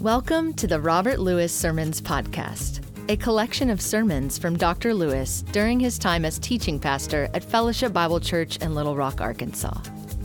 [0.00, 2.80] Welcome to the Robert Lewis Sermons Podcast,
[3.10, 4.94] a collection of sermons from Dr.
[4.94, 9.78] Lewis during his time as teaching pastor at Fellowship Bible Church in Little Rock, Arkansas.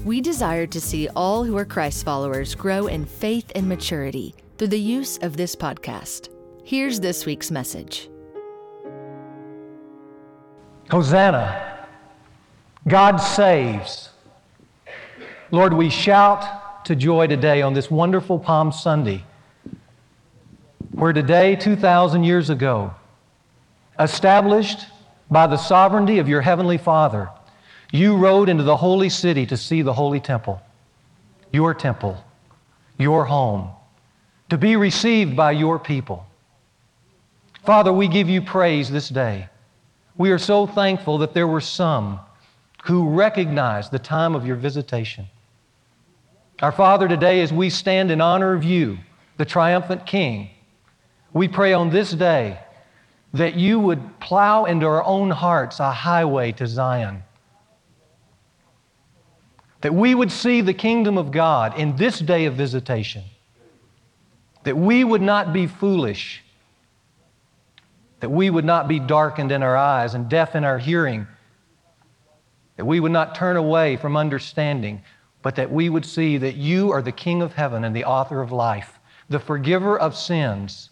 [0.06, 4.70] We desire to see all who are Christ followers grow in faith and maturity through
[4.70, 6.30] the use of this podcast.
[6.64, 8.10] Here's this week's message
[10.90, 11.86] Hosanna.
[12.88, 14.08] God saves.
[15.52, 19.26] Lord, we shout to joy today on this wonderful Palm Sunday
[20.96, 22.94] where today, 2,000 years ago,
[24.00, 24.86] established
[25.30, 27.30] by the sovereignty of your Heavenly Father,
[27.92, 30.62] you rode into the holy city to see the holy temple,
[31.52, 32.24] your temple,
[32.98, 33.72] your home,
[34.50, 36.26] to be received by your people.
[37.66, 39.50] Father, we give you praise this day.
[40.18, 42.22] We are so thankful that there were some
[42.86, 45.28] who recognized the time of your visitation.
[46.62, 49.00] Our Father, today, as we stand in honor of you,
[49.36, 50.52] the triumphant King,
[51.36, 52.58] we pray on this day
[53.34, 57.24] that you would plow into our own hearts a highway to Zion.
[59.82, 63.26] That we would see the kingdom of God in this day of visitation.
[64.64, 66.42] That we would not be foolish.
[68.22, 71.28] That we would not be darkened in our eyes and deaf in our hearing.
[72.78, 75.04] That we would not turn away from understanding,
[75.42, 78.42] but that we would see that you are the King of heaven and the author
[78.42, 80.92] of life, the forgiver of sins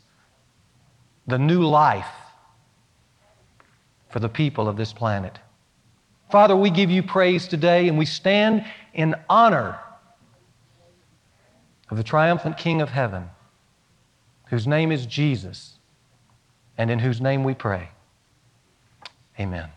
[1.27, 2.07] the new life
[4.09, 5.39] for the people of this planet.
[6.29, 9.79] Father, we give you praise today and we stand in honor
[11.89, 13.29] of the triumphant King of heaven,
[14.47, 15.77] whose name is Jesus,
[16.77, 17.89] and in whose name we pray.
[19.39, 19.69] Amen.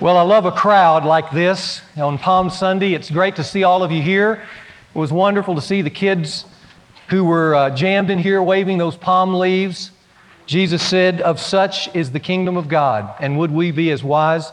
[0.00, 2.94] Well, I love a crowd like this on Palm Sunday.
[2.94, 4.42] It's great to see all of you here.
[4.94, 6.44] It was wonderful to see the kids
[7.08, 9.90] who were uh, jammed in here waving those palm leaves.
[10.50, 14.50] Jesus said, Of such is the kingdom of God, and would we be as wise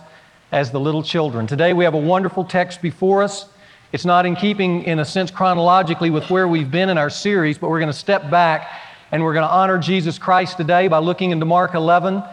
[0.52, 1.47] as the little children?
[1.47, 3.50] Today we have a wonderful text before us.
[3.91, 7.57] It's not in keeping, in a sense, chronologically with where we've been in our series,
[7.57, 8.80] but we're going to step back
[9.12, 12.24] and we're going to honor Jesus Christ today by looking into Mark 11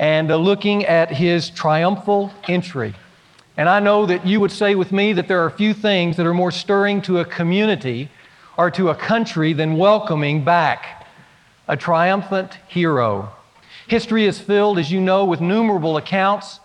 [0.00, 2.92] and uh, looking at his triumphal entry.
[3.56, 6.26] And I know that you would say with me that there are few things that
[6.26, 8.10] are more stirring to a community
[8.58, 10.99] or to a country than welcoming back
[11.70, 13.30] a triumphant hero.
[13.86, 16.58] History is filled, as you know, with numerable accounts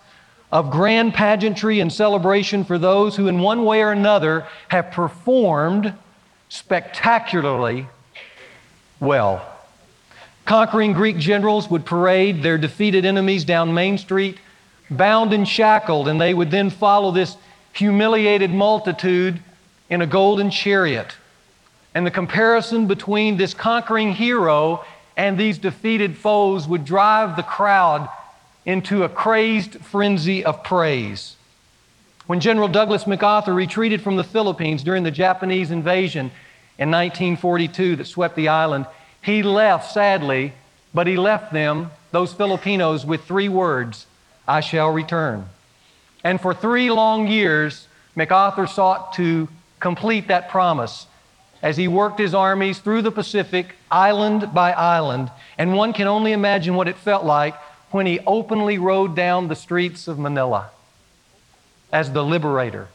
[0.50, 5.94] of grand pageantry and celebration for those who, in one way or another, have performed
[6.48, 7.86] spectacularly
[8.98, 9.46] well.
[10.44, 14.38] Conquering Greek generals would parade their defeated enemies down Main Street,
[14.90, 17.36] bound and shackled, and they would then follow this
[17.72, 19.40] humiliated multitude
[19.88, 21.14] in a golden chariot.
[21.94, 24.84] And the comparison between this conquering hero
[25.16, 28.08] and these defeated foes would drive the crowd
[28.64, 31.36] into a crazed frenzy of praise.
[32.26, 36.32] When General Douglas MacArthur retreated from the Philippines during the Japanese invasion
[36.76, 38.86] in 1942 that swept the island,
[39.22, 40.52] he left sadly,
[40.92, 44.06] but he left them, those Filipinos, with three words
[44.46, 45.46] I shall return.
[46.24, 49.48] And for three long years, MacArthur sought to
[49.78, 51.06] complete that promise
[51.66, 55.28] as he worked his armies through the Pacific, island by island,
[55.58, 57.56] and one can only imagine what it felt like
[57.90, 60.70] when he openly rode down the streets of Manila
[61.92, 62.86] as the liberator,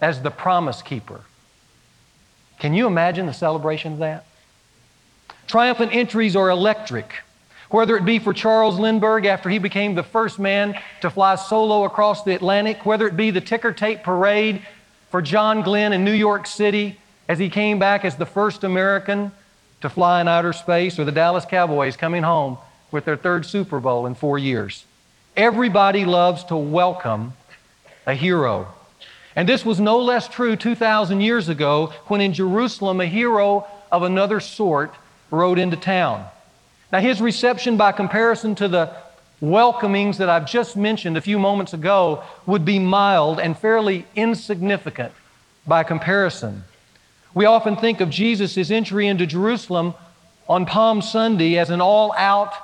[0.00, 1.20] as the promise keeper.
[2.58, 4.26] Can you imagine the celebration of that?
[5.46, 7.22] Triumphant entries are electric.
[7.70, 11.84] Whether it be for Charles Lindbergh after he became the first man to fly solo
[11.84, 14.66] across the Atlantic, whether it be the ticker tape parade
[15.12, 16.98] for John Glenn in New York City,
[17.28, 19.32] as he came back as the first American
[19.80, 22.58] to fly in outer space, or the Dallas Cowboys coming home
[22.90, 24.84] with their third Super Bowl in four years.
[25.36, 27.34] Everybody loves to welcome
[28.06, 28.68] a hero.
[29.36, 34.02] And this was no less true 2,000 years ago when in Jerusalem a hero of
[34.02, 34.94] another sort
[35.30, 36.24] rode into town.
[36.92, 38.94] Now, his reception, by comparison to the
[39.40, 45.12] welcomings that I've just mentioned a few moments ago, would be mild and fairly insignificant
[45.66, 46.62] by comparison.
[47.34, 49.94] We often think of Jesus' entry into Jerusalem
[50.48, 52.54] on Palm Sunday as an all out,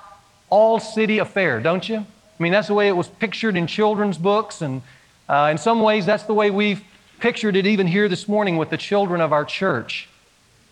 [0.49, 1.97] all city affair, don't you?
[1.97, 4.83] I mean, that's the way it was pictured in children's books, and
[5.29, 6.83] uh, in some ways, that's the way we've
[7.19, 10.09] pictured it even here this morning with the children of our church.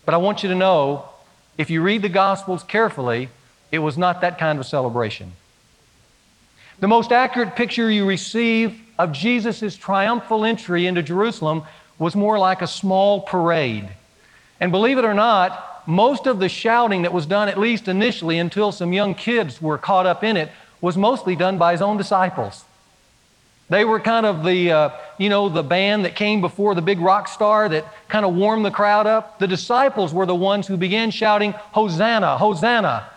[0.05, 1.09] But I want you to know
[1.57, 3.29] if you read the Gospels carefully,
[3.71, 5.33] it was not that kind of celebration.
[6.79, 11.63] The most accurate picture you receive of Jesus' triumphal entry into Jerusalem
[11.99, 13.89] was more like a small parade.
[14.59, 18.39] And believe it or not, most of the shouting that was done, at least initially,
[18.39, 20.49] until some young kids were caught up in it,
[20.81, 22.63] was mostly done by his own disciples.
[23.69, 26.99] They were kind of the, uh, you know, the band that came before the big
[26.99, 29.37] rock star that kind of warmed the crowd up.
[29.37, 33.07] The disciples were the ones who began shouting, Hosanna, Hosanna.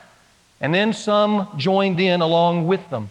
[0.60, 3.10] And then some joined in along with them.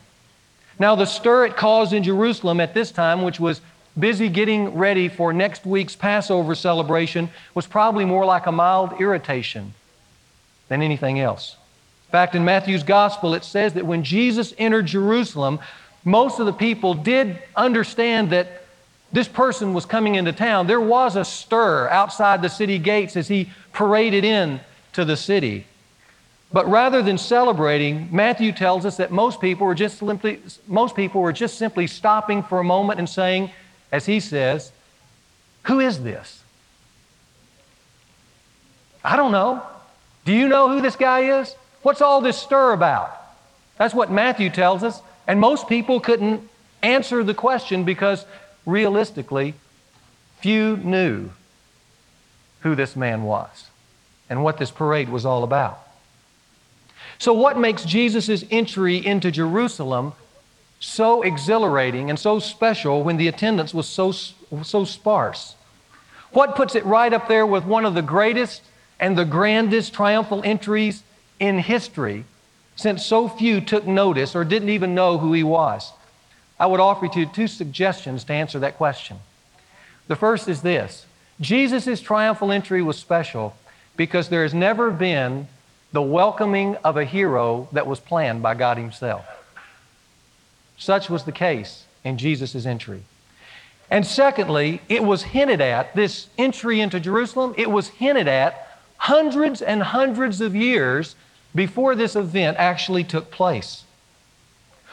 [0.80, 3.62] Now, the stir it caused in Jerusalem at this time, which was
[3.98, 9.74] busy getting ready for next week's Passover celebration, was probably more like a mild irritation
[10.70, 11.58] than anything else.
[12.08, 15.60] In fact, in Matthew's gospel, it says that when Jesus entered Jerusalem,
[16.04, 18.64] most of the people did understand that
[19.14, 20.68] this person was coming into town.
[20.68, 24.62] There was a stir outside the city gates as he paraded in
[24.94, 25.66] to the city.
[26.54, 31.22] But rather than celebrating, Matthew tells us that most people were just simply, most people
[31.22, 33.52] were just simply stopping for a moment and saying,
[33.92, 34.72] as he says,
[35.64, 36.42] Who is this?
[39.04, 39.64] I don't know.
[40.26, 41.56] Do you know who this guy is?
[41.82, 43.18] What's all this stir about?
[43.78, 45.02] That's what Matthew tells us.
[45.28, 46.48] And most people couldn't
[46.84, 48.26] answer the question because
[48.66, 49.56] realistically,
[50.40, 51.32] few knew
[52.62, 53.70] who this man was
[54.30, 55.80] and what this parade was all about.
[57.18, 60.14] So, what makes Jesus' entry into Jerusalem
[60.82, 65.56] so exhilarating and so special when the attendance was so, so sparse?
[66.32, 68.64] What puts it right up there with one of the greatest
[69.00, 71.04] and the grandest triumphal entries
[71.40, 72.26] in history
[72.76, 75.92] since so few took notice or didn't even know who he was?
[76.60, 79.18] I would offer you two suggestions to answer that question.
[80.08, 81.06] The first is this
[81.40, 83.56] Jesus' triumphal entry was special
[83.98, 85.48] because there has never been
[85.92, 89.26] the welcoming of a hero that was planned by God Himself.
[90.82, 93.04] Such was the case in Jesus' entry.
[93.92, 99.62] And secondly, it was hinted at, this entry into Jerusalem, it was hinted at hundreds
[99.62, 101.16] and hundreds of years
[101.54, 103.84] before this event actually took place.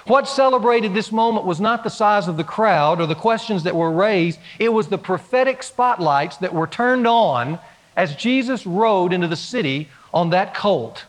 [0.06, 3.74] What celebrated this moment was not the size of the crowd or the questions that
[3.74, 7.58] were raised, it was the prophetic spotlights that were turned on
[7.96, 11.06] as Jesus rode into the city on that colt.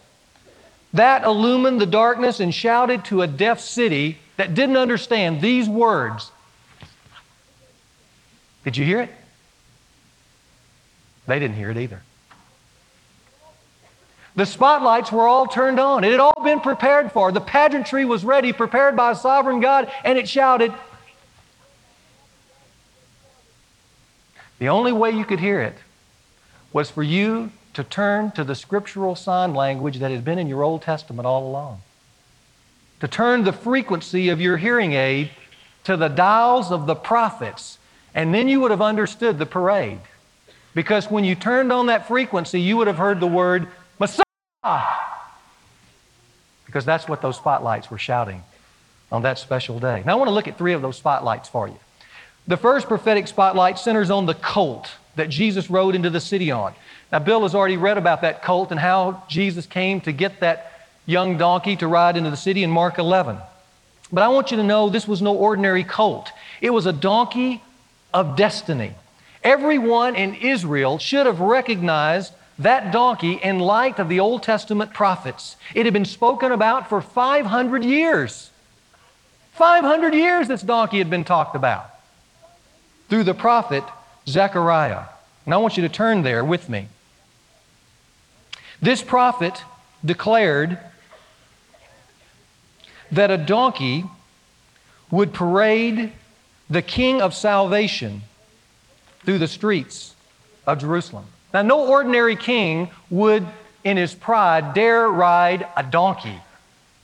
[0.94, 6.32] That illumined the darkness and shouted to a deaf city that didn't understand these words.
[8.64, 9.10] Did you hear it?
[11.28, 12.02] They didn't hear it either.
[14.38, 16.06] The spotlights were all turned on.
[16.06, 17.34] It had all been prepared for.
[17.34, 20.74] The pageantry was ready, prepared by a sovereign God, and it shouted.
[24.60, 25.76] The only way you could hear it
[26.72, 30.64] was for you to turn to the scriptural sign language that had been in your
[30.64, 31.82] Old Testament all along.
[33.02, 35.32] To turn the frequency of your hearing aid
[35.86, 37.78] to the dials of the prophets,
[38.14, 40.00] and then you would have understood the parade.
[40.76, 43.68] Because when you turned on that frequency, you would have heard the word
[44.00, 44.24] Messiah.
[46.66, 48.44] Because that's what those spotlights were shouting
[49.12, 50.04] on that special day.
[50.06, 51.80] Now, I want to look at three of those spotlights for you.
[52.48, 56.74] The first prophetic spotlight centers on the colt that Jesus rode into the city on.
[57.12, 60.79] Now, Bill has already read about that colt and how Jesus came to get that
[61.10, 63.38] young donkey to ride into the city in Mark 11.
[64.12, 67.64] But I want you to know this was no ordinary colt, it was a donkey
[68.14, 68.94] of destiny.
[69.44, 75.56] Everyone in Israel should have recognized that donkey in light of the Old Testament prophets.
[75.74, 78.50] It had been spoken about for 500 years.
[79.54, 81.90] 500 years this donkey had been talked about
[83.08, 83.84] through the prophet
[84.28, 85.04] Zechariah.
[85.46, 86.90] And I want you to turn there with me.
[88.82, 89.64] This prophet
[90.04, 90.78] declared
[93.12, 94.06] that a donkey
[95.12, 96.12] would parade
[96.70, 98.22] the king of salvation
[99.26, 100.16] through the streets
[100.68, 101.26] of Jerusalem.
[101.54, 103.46] Now, no ordinary king would,
[103.84, 106.40] in his pride, dare ride a donkey.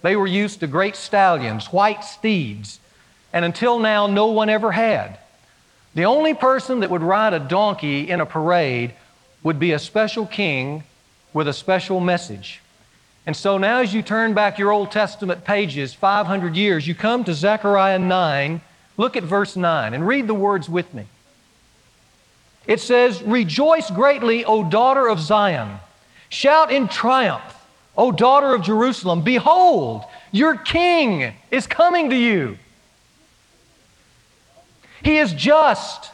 [0.04, 2.80] They were used to great stallions, white steeds,
[3.34, 5.18] and until now, no one ever had.
[5.96, 8.94] The only person that would ride a donkey in a parade
[9.44, 10.84] would be a special king
[11.34, 12.62] with a special message.
[13.26, 17.24] And so now, as you turn back your Old Testament pages 500 years, you come
[17.24, 18.62] to Zechariah 9.
[18.98, 21.08] Look at verse 9 and read the words with me.
[22.68, 25.80] It says, Rejoice greatly, O daughter of Zion.
[26.30, 27.44] Shout in triumph,
[27.98, 29.22] O daughter of Jerusalem.
[29.22, 32.58] Behold, your king is coming to you.
[35.04, 36.12] He is just.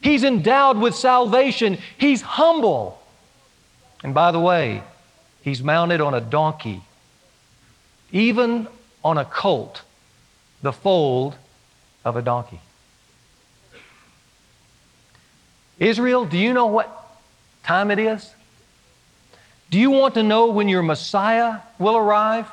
[0.00, 1.78] He's endowed with salvation.
[1.98, 3.00] He's humble.
[4.04, 4.82] And by the way,
[5.42, 6.82] he's mounted on a donkey,
[8.12, 8.68] even
[9.04, 9.82] on a colt,
[10.62, 11.36] the fold
[12.04, 12.60] of a donkey.
[15.78, 16.90] Israel, do you know what
[17.62, 18.34] time it is?
[19.70, 22.46] Do you want to know when your Messiah will arrive?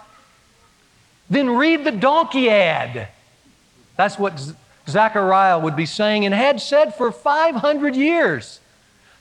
[1.30, 3.08] Then read the donkey ad.
[3.96, 4.40] That's what
[4.88, 8.60] Zechariah would be saying and had said for 500 years.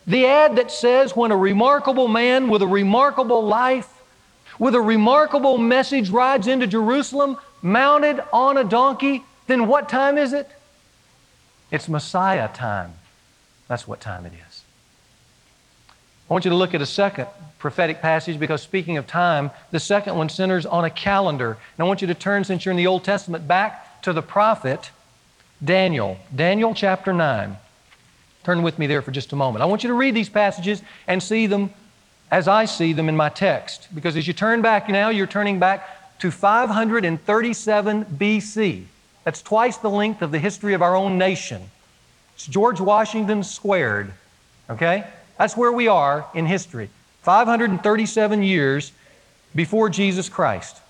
[0.07, 3.91] The ad that says, when a remarkable man with a remarkable life,
[4.59, 10.33] with a remarkable message rides into Jerusalem, mounted on a donkey, then what time is
[10.33, 10.49] it?
[11.71, 12.95] It's Messiah time.
[13.67, 14.63] That's what time it is.
[16.29, 17.27] I want you to look at a second
[17.59, 21.53] prophetic passage because speaking of time, the second one centers on a calendar.
[21.53, 24.23] And I want you to turn, since you're in the Old Testament, back to the
[24.23, 24.91] prophet
[25.63, 26.19] Daniel.
[26.35, 27.57] Daniel chapter 9.
[28.45, 29.63] Turn with me there for just a moment.
[29.63, 31.71] I want you to read these passages and see them
[32.31, 33.89] as I see them in my text.
[33.95, 38.85] Because as you turn back now, you're turning back to 537 BC.
[39.25, 41.63] That's twice the length of the history of our own nation.
[42.35, 44.13] It's George Washington squared.
[44.69, 45.05] Okay?
[45.39, 46.91] That's where we are in history.
[47.23, 48.93] 537 years
[49.55, 50.81] before Jesus Christ.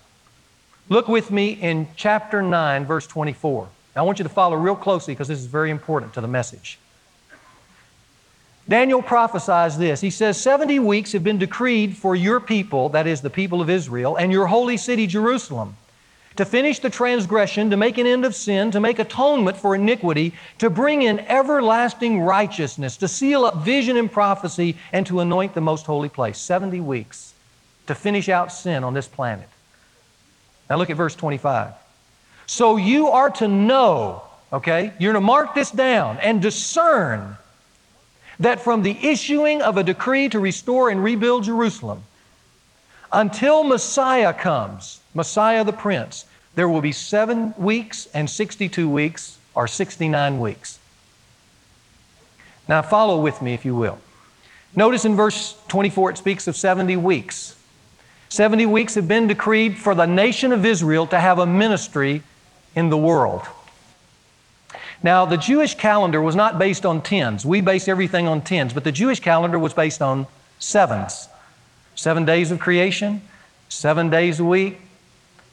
[0.89, 3.69] Look with me in chapter 9, verse 24.
[3.95, 6.27] Now, I want you to follow real closely because this is very important to the
[6.27, 6.77] message.
[8.67, 10.01] Daniel prophesies this.
[10.01, 13.69] He says, 70 weeks have been decreed for your people, that is, the people of
[13.69, 15.77] Israel, and your holy city, Jerusalem,
[16.35, 20.33] to finish the transgression, to make an end of sin, to make atonement for iniquity,
[20.57, 25.61] to bring in everlasting righteousness, to seal up vision and prophecy, and to anoint the
[25.61, 26.37] most holy place.
[26.39, 27.33] 70 weeks
[27.87, 29.47] to finish out sin on this planet.
[30.69, 31.73] Now look at verse 25.
[32.47, 34.91] So you are to know, okay?
[34.99, 37.37] You're to mark this down and discern
[38.39, 42.03] that from the issuing of a decree to restore and rebuild Jerusalem
[43.11, 46.25] until Messiah comes, Messiah the Prince,
[46.55, 50.79] there will be seven weeks and 62 weeks or 69 weeks.
[52.67, 53.99] Now, follow with me, if you will.
[54.75, 57.55] Notice in verse 24 it speaks of 70 weeks.
[58.29, 62.23] 70 weeks have been decreed for the nation of Israel to have a ministry
[62.75, 63.43] in the world.
[65.03, 67.45] Now, the Jewish calendar was not based on tens.
[67.45, 70.27] We base everything on tens, but the Jewish calendar was based on
[70.59, 71.27] sevens.
[71.95, 73.21] Seven days of creation,
[73.69, 74.79] seven days a week,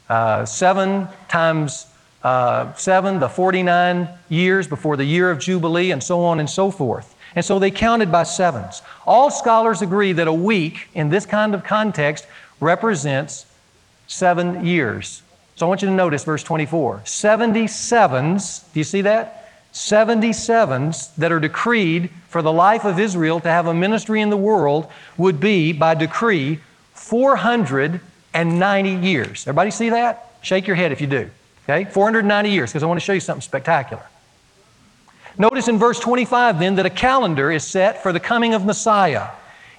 [0.08, 1.86] uh, seven times
[2.22, 6.70] uh, seven, the 49 years before the year of Jubilee, and so on and so
[6.70, 7.16] forth.
[7.34, 8.82] And so they counted by sevens.
[9.06, 12.26] All scholars agree that a week in this kind of context
[12.60, 13.46] represents
[14.06, 15.22] seven years.
[15.56, 17.02] So I want you to notice verse 24.
[17.04, 19.38] 77s, do you see that?
[19.72, 24.36] 77s that are decreed for the life of Israel to have a ministry in the
[24.36, 26.60] world would be, by decree,
[26.94, 29.46] 490 years.
[29.46, 30.32] Everybody see that?
[30.42, 31.30] Shake your head if you do.
[31.64, 31.84] Okay?
[31.90, 34.02] 490 years, because I want to show you something spectacular.
[35.38, 39.28] Notice in verse 25 then that a calendar is set for the coming of Messiah.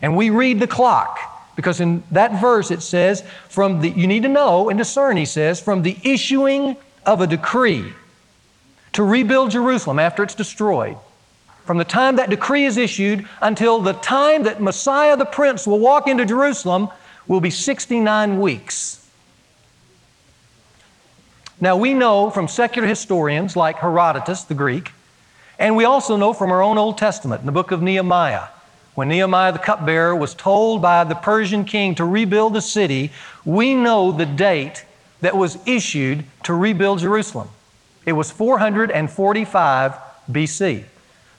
[0.02, 1.20] And we read the clock.
[1.56, 5.26] Because in that verse it says, from the, you need to know and discern, he
[5.26, 7.94] says, from the issuing of a decree
[8.94, 10.98] to rebuild Jerusalem after it's destroyed.
[11.66, 15.80] From the time that decree is issued until the time that Messiah the Prince will
[15.80, 16.90] walk into Jerusalem
[17.28, 19.00] will be 69 weeks.
[21.62, 24.92] Now, we know from secular historians like Herodotus, the Greek,
[25.58, 28.48] and we also know from our own Old Testament in the book of Nehemiah,
[28.96, 33.12] when Nehemiah the cupbearer was told by the Persian king to rebuild the city,
[33.44, 34.86] we know the date
[35.22, 37.50] that was issued to rebuild Jerusalem.
[38.06, 39.94] It was 445
[40.32, 40.84] BC.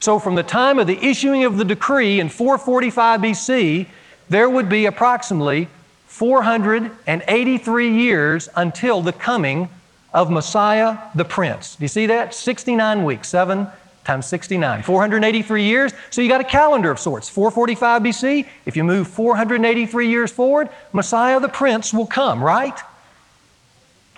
[0.01, 3.87] So, from the time of the issuing of the decree in 445 BC,
[4.29, 5.69] there would be approximately
[6.07, 9.69] 483 years until the coming
[10.13, 11.77] of Messiah the Prince.
[11.77, 12.35] Do you see that?
[12.35, 13.67] 69 weeks, 7
[14.05, 14.83] times 69.
[14.83, 15.93] 483 years.
[16.11, 17.29] So you got a calendar of sorts.
[17.29, 22.79] 445 BC, if you move 483 years forward, Messiah the Prince will come, right?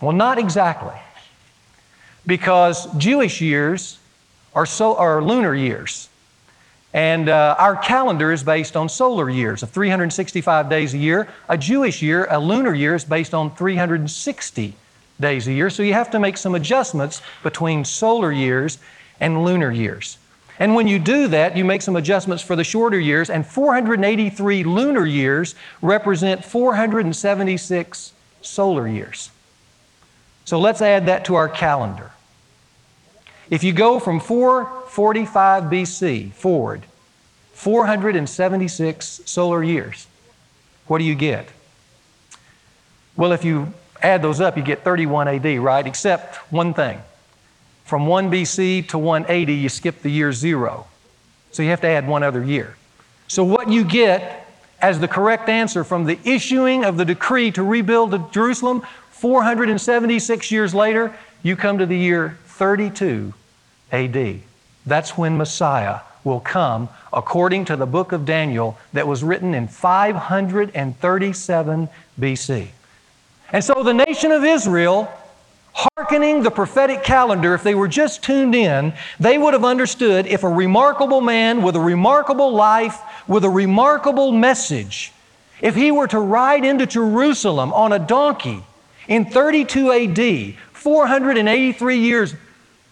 [0.00, 0.94] Well, not exactly
[2.26, 3.98] because Jewish years
[4.54, 6.08] are, so, are lunar years.
[6.92, 11.28] And uh, our calendar is based on solar years of 365 days a year.
[11.48, 14.74] A Jewish year, a lunar year, is based on 360
[15.20, 15.70] days a year.
[15.70, 18.78] So you have to make some adjustments between solar years
[19.20, 20.18] and lunar years.
[20.58, 24.64] And when you do that, you make some adjustments for the shorter years, and 483
[24.64, 29.30] lunar years represent 476 solar years.
[30.44, 32.12] So let's add that to our calendar.
[33.50, 36.82] If you go from 445 BC forward,
[37.52, 40.06] 476 solar years,
[40.86, 41.48] what do you get?
[43.16, 45.86] Well, if you add those up, you get 31 AD, right?
[45.86, 47.00] Except one thing.
[47.86, 50.86] From 1 BC to 180, you skip the year zero.
[51.52, 52.76] So you have to add one other year.
[53.28, 54.46] So what you get
[54.80, 60.74] as the correct answer from the issuing of the decree to rebuild Jerusalem 476 years
[60.74, 63.32] later, you come to the year 32
[63.92, 64.40] AD.
[64.84, 69.68] That's when Messiah will come according to the book of Daniel that was written in
[69.68, 71.88] 537
[72.20, 72.66] BC.
[73.52, 75.10] And so the nation of Israel,
[75.76, 80.42] hearkening the prophetic calendar, if they were just tuned in, they would have understood if
[80.42, 85.12] a remarkable man with a remarkable life, with a remarkable message,
[85.60, 88.62] if he were to ride into Jerusalem on a donkey
[89.06, 92.34] in 32 AD, 483 years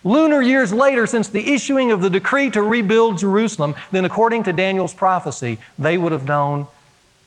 [0.05, 4.53] lunar years later, since the issuing of the decree to rebuild Jerusalem, then according to
[4.53, 6.67] Daniel's prophecy, they would have known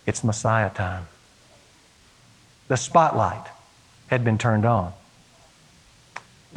[0.06, 1.08] it's Messiah time.
[2.68, 3.48] The spotlight
[4.08, 4.94] had been turned on.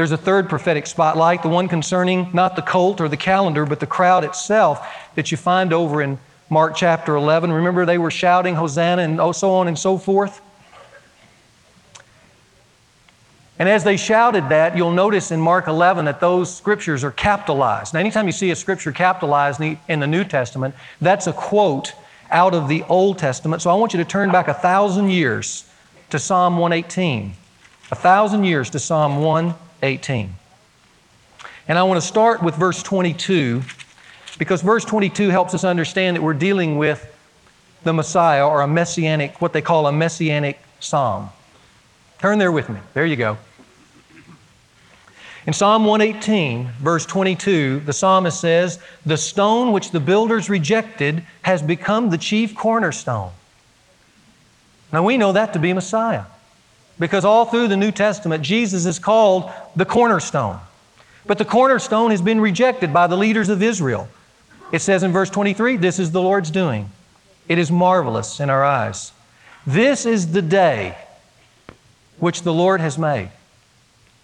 [0.00, 3.80] There's a third prophetic spotlight, the one concerning not the colt or the calendar, but
[3.80, 4.80] the crowd itself
[5.14, 7.52] that you find over in Mark chapter 11.
[7.52, 10.40] Remember, they were shouting Hosanna and so on and so forth.
[13.58, 17.92] And as they shouted that, you'll notice in Mark 11 that those scriptures are capitalized.
[17.92, 21.92] Now, anytime you see a scripture capitalized in the New Testament, that's a quote
[22.30, 23.60] out of the Old Testament.
[23.60, 25.70] So I want you to turn back a thousand years
[26.08, 27.34] to Psalm 118.
[27.90, 29.66] A thousand years to Psalm 118.
[31.68, 33.62] And I want to start with verse 22
[34.38, 37.16] because verse 22 helps us understand that we're dealing with
[37.84, 41.30] the Messiah or a messianic, what they call a messianic psalm.
[42.18, 42.80] Turn there with me.
[42.94, 43.38] There you go.
[45.46, 51.62] In Psalm 118, verse 22, the psalmist says, The stone which the builders rejected has
[51.62, 53.30] become the chief cornerstone.
[54.92, 56.24] Now we know that to be Messiah
[57.00, 60.60] because all through the New Testament, Jesus is called the cornerstone.
[61.26, 64.08] But the cornerstone has been rejected by the leaders of Israel.
[64.70, 66.90] It says in verse 23, This is the Lord's doing.
[67.48, 69.12] It is marvelous in our eyes.
[69.66, 70.96] This is the day
[72.18, 73.30] which the Lord has made.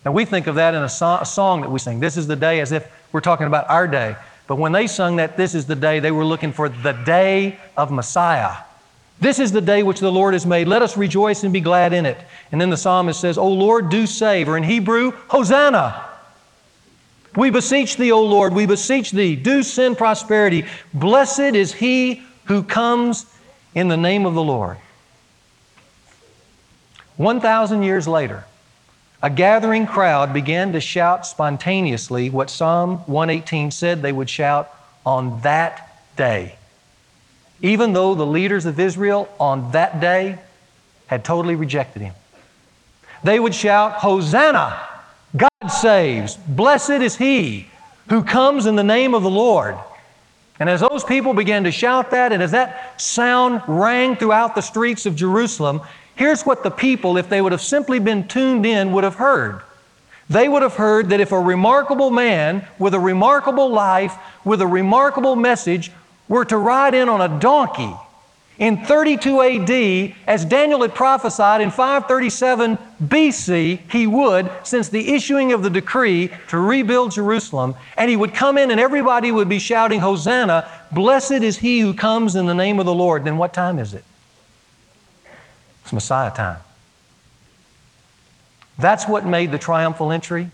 [0.04, 1.98] Now, we think of that in a, so- a, song that we sing.
[1.98, 4.16] This is the day as if we're talking about our day.
[4.46, 7.58] But when they sung that, this is the day, they were looking for the day
[7.76, 8.58] of Messiah.
[9.18, 10.68] This is the day which the Lord has made.
[10.68, 12.18] Let us rejoice and be glad in it.
[12.52, 14.48] And then the psalmist says, O Lord, do save.
[14.48, 16.06] Or in Hebrew, Hosanna.
[17.36, 20.64] We beseech thee, O Lord, we beseech thee, do send prosperity.
[20.94, 23.26] Blessed is he who comes
[23.74, 24.78] in the name of the Lord.
[27.18, 28.44] 1,000 years later,
[29.22, 34.70] a gathering crowd began to shout spontaneously what Psalm 118 said they would shout
[35.04, 36.56] on that day.
[37.62, 40.38] Even though the leaders of Israel on that day
[41.06, 42.14] had totally rejected him.
[43.24, 44.78] They would shout, Hosanna!
[45.36, 46.36] God saves!
[46.36, 47.68] Blessed is he
[48.08, 49.76] who comes in the name of the Lord.
[50.58, 54.62] And as those people began to shout that, and as that sound rang throughout the
[54.62, 55.80] streets of Jerusalem,
[56.16, 59.60] Here's what the people, if they would have simply been tuned in, would have heard.
[60.28, 64.66] They would have heard that if a remarkable man with a remarkable life, with a
[64.66, 65.92] remarkable message,
[66.28, 67.94] were to ride in on a donkey
[68.58, 75.52] in 32 AD, as Daniel had prophesied in 537 BC, he would, since the issuing
[75.52, 79.58] of the decree to rebuild Jerusalem, and he would come in and everybody would be
[79.58, 83.24] shouting, Hosanna, blessed is he who comes in the name of the Lord.
[83.24, 84.04] Then what time is it?
[85.82, 86.60] It's Messiah time.
[88.78, 90.50] That's what made the triumphal entry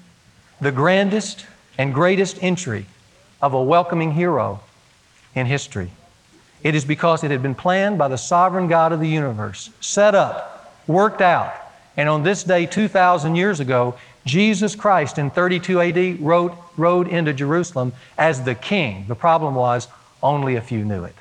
[0.61, 1.45] the grandest
[1.77, 2.87] and greatest entry
[3.41, 4.61] of a welcoming hero
[5.35, 5.91] in history.
[6.63, 10.15] It is because it had been planned by the sovereign God of the universe, set
[10.15, 11.53] up, worked out,
[11.97, 17.33] and on this day 2,000 years ago, Jesus Christ in 32 AD rode, rode into
[17.33, 19.05] Jerusalem as the king.
[19.09, 19.89] The problem was
[20.23, 21.15] only a few knew it.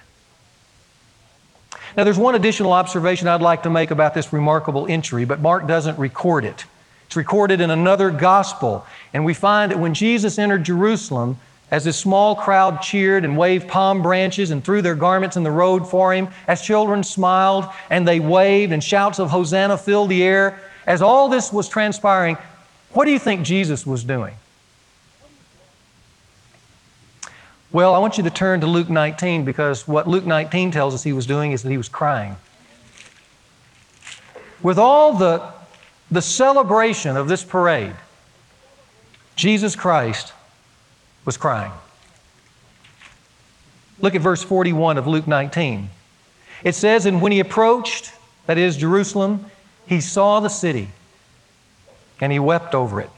[1.97, 5.67] Now, there's one additional observation I'd like to make about this remarkable entry, but Mark
[5.67, 6.63] doesn't record it.
[7.07, 8.85] It's recorded in another gospel.
[9.13, 11.37] And we find that when Jesus entered Jerusalem,
[11.71, 15.51] as this small crowd cheered and waved palm branches and threw their garments in the
[15.51, 20.21] road for him, as children smiled and they waved and shouts of Hosanna filled the
[20.21, 22.37] air, as all this was transpiring,
[22.91, 24.35] what do you think Jesus was doing?
[27.71, 31.03] Well, I want you to turn to Luke 19 because what Luke 19 tells us
[31.03, 32.35] he was doing is that he was crying.
[34.61, 35.53] With all the,
[36.11, 37.95] the celebration of this parade,
[39.37, 40.33] Jesus Christ
[41.25, 41.71] was crying.
[43.99, 45.89] Look at verse 41 of Luke 19.
[46.63, 48.11] It says, And when he approached,
[48.47, 49.45] that is Jerusalem,
[49.85, 50.89] he saw the city
[52.19, 53.09] and he wept over it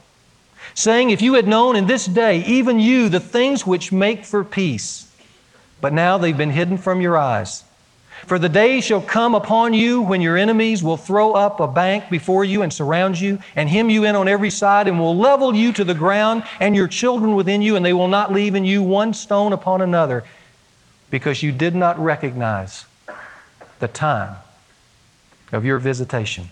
[0.74, 4.44] saying, If you had known in this day, even you, the things which make for
[4.44, 5.12] peace,
[5.80, 7.64] but now they've been hidden from your eyes.
[8.26, 12.08] For the day shall come upon you when your enemies will throw up a bank
[12.10, 15.54] before you and surround you, and hem you in on every side, and will level
[15.54, 18.64] you to the ground, and your children within you, and they will not leave in
[18.64, 20.24] you one stone upon another,
[21.10, 22.86] because you did not recognize
[23.80, 24.36] the time
[25.52, 26.48] of your visitation.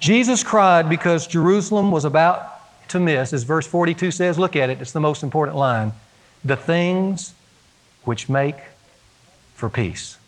[0.00, 2.48] Jesus cried because Jerusalem was about
[2.88, 5.92] to miss, as verse 42 says, look at it, it's the most important line
[6.44, 7.34] the things
[8.04, 8.56] which make
[9.62, 10.18] for peace.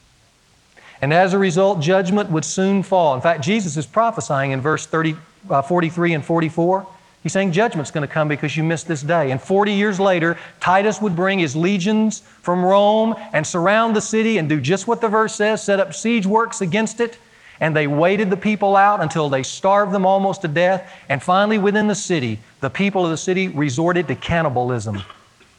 [1.03, 3.17] And as a result, judgment would soon fall.
[3.17, 5.17] In fact, Jesus is prophesying in verse 30,
[5.51, 6.87] uh, 43 and 44.
[7.25, 9.33] He's saying judgment's going to come because you missed this day.
[9.33, 14.39] And 40 years later, Titus would bring his legions from Rome and surround the city
[14.39, 17.19] and do just what the verse says set up siege works against it.
[17.59, 20.89] And they waited the people out until they starved them almost to death.
[21.09, 25.03] And finally, within the city, the people of the city resorted to cannibalism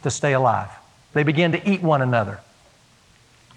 [0.04, 0.70] to stay alive.
[1.12, 2.40] They began to eat one another.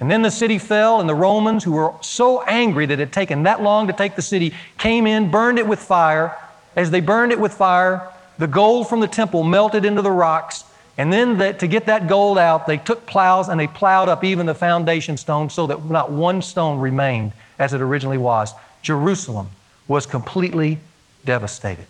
[0.01, 3.13] And then the city fell, and the Romans, who were so angry that it had
[3.13, 6.37] taken that long to take the city, came in, burned it with fire.
[6.77, 8.09] As they burned it with fire,
[8.39, 10.65] the gold from the temple melted into the rocks.
[10.97, 14.23] And then that, to get that gold out, they took plows and they plowed up
[14.23, 18.53] even the foundation stone so that not one stone remained as it originally was.
[18.83, 19.49] Jerusalem
[19.89, 20.79] was completely
[21.25, 21.87] devastated.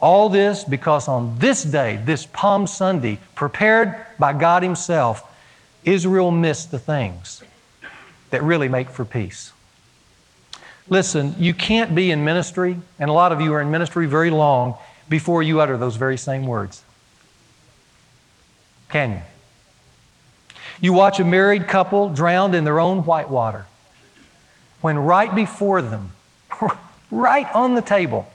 [0.00, 5.29] All this because on this day, this Palm Sunday, prepared by God Himself,
[5.84, 7.42] Israel missed the things
[8.30, 9.52] that really make for peace.
[10.88, 14.30] Listen, you can't be in ministry, and a lot of you are in ministry very
[14.30, 14.76] long
[15.08, 16.82] before you utter those very same words.
[18.88, 19.22] Can you?
[20.80, 23.66] You watch a married couple drowned in their own whitewater
[24.80, 26.12] when right before them,
[27.10, 28.30] right on the table,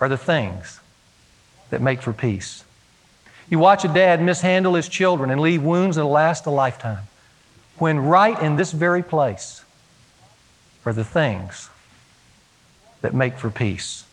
[0.00, 0.80] are the things
[1.70, 2.64] that make for peace.
[3.50, 7.02] You watch a dad mishandle his children and leave wounds that'll last a lifetime.
[7.78, 9.64] When right in this very place
[10.86, 11.68] are the things
[13.02, 14.04] that make for peace.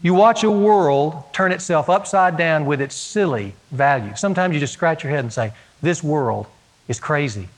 [0.00, 4.18] You watch a world turn itself upside down with its silly values.
[4.18, 6.46] Sometimes you just scratch your head and say, This world
[6.88, 7.48] is crazy.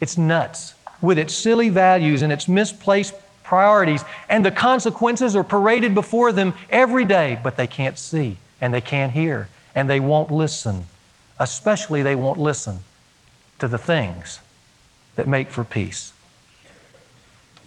[0.00, 5.94] It's nuts with its silly values and its misplaced priorities, and the consequences are paraded
[5.94, 9.48] before them every day, but they can't see and they can't hear
[9.78, 10.86] and they won't listen.
[11.38, 12.80] Especially, they won't listen
[13.60, 14.40] to the things
[15.14, 16.12] that make for peace.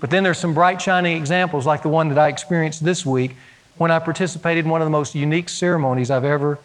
[0.02, 3.38] But then there's some bright, shining examples like the one that I experienced this week
[3.78, 6.60] when I participated in one of the most unique ceremonies I've ever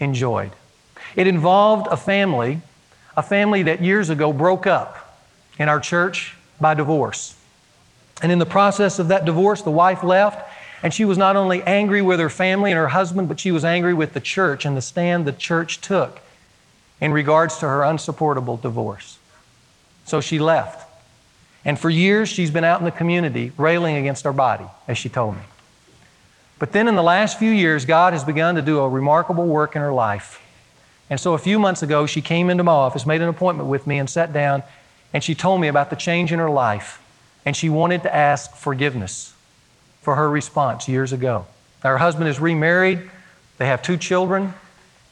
[0.00, 0.52] enjoyed.
[1.14, 2.62] It involved a family,
[3.18, 5.18] a family that years ago broke up
[5.58, 7.36] in our church by divorce.
[8.22, 10.50] And in the process of that divorce, the wife left
[10.82, 13.64] and she was not only angry with her family and her husband, but she was
[13.64, 16.20] angry with the church and the stand the church took
[17.00, 19.18] in regards to her unsupportable divorce.
[20.04, 20.88] So she left.
[21.64, 25.08] And for years, she's been out in the community railing against our body, as she
[25.08, 25.42] told me.
[26.58, 29.76] But then in the last few years, God has begun to do a remarkable work
[29.76, 30.40] in her life.
[31.10, 33.86] And so a few months ago, she came into my office, made an appointment with
[33.86, 34.62] me, and sat down,
[35.12, 37.02] and she told me about the change in her life.
[37.44, 39.34] And she wanted to ask forgiveness
[40.08, 41.44] for her response years ago.
[41.80, 43.10] Her husband is remarried,
[43.58, 44.54] they have two children,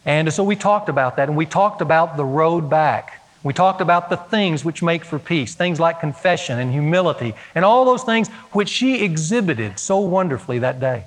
[0.06, 3.22] and so we talked about that, and we talked about the road back.
[3.42, 7.62] We talked about the things which make for peace, things like confession and humility, and
[7.62, 11.04] all those things which she exhibited so wonderfully that day.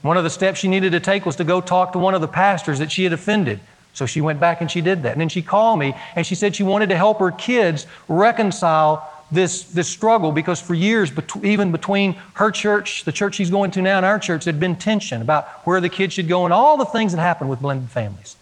[0.00, 2.22] One of the steps she needed to take was to go talk to one of
[2.22, 3.60] the pastors that she had offended.
[3.92, 5.12] So she went back and she did that.
[5.12, 9.09] And then she called me and she said she wanted to help her kids reconcile
[9.32, 13.70] this, this struggle because for years, bet- even between her church, the church she's going
[13.72, 16.52] to now, and our church, there'd been tension about where the kids should go and
[16.52, 18.36] all the things that happen with blended families.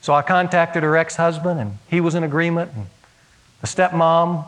[0.00, 2.86] So I contacted her ex husband, and he was in agreement, and
[3.60, 4.46] the stepmom.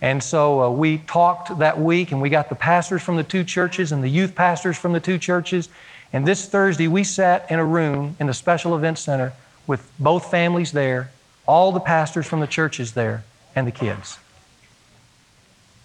[0.00, 3.44] And so uh, we talked that week, and we got the pastors from the two
[3.44, 5.68] churches and the youth pastors from the two churches.
[6.12, 9.34] And this Thursday, we sat in a room in the special event center
[9.66, 11.10] with both families there,
[11.46, 14.18] all the pastors from the churches there and the kids.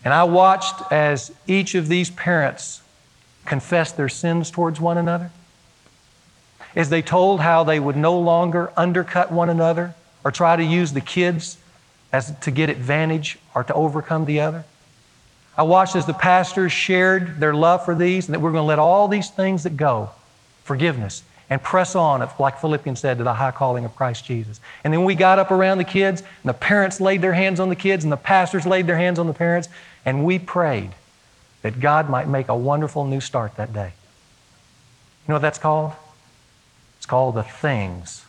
[0.04, 2.82] And I watched as each of these parents
[3.46, 5.32] confessed their sins towards one another,
[6.76, 10.94] as they told how they would no longer undercut one another or try to use
[10.94, 11.58] the kids
[12.12, 14.64] as to get advantage or to overcome the other.
[15.58, 18.68] I watched as the pastors shared their love for these and that we're going to
[18.68, 20.12] let all these things that go,
[20.64, 24.62] forgiveness, and press on, like Philippians said, to the high calling of Christ Jesus.
[24.84, 27.70] And then we got up around the kids, and the parents laid their hands on
[27.70, 29.68] the kids, and the pastors laid their hands on the parents,
[30.06, 30.92] and we prayed
[31.62, 33.94] that God might make a wonderful new start that day.
[35.28, 35.94] You know what that's called?
[36.98, 38.26] It's called the things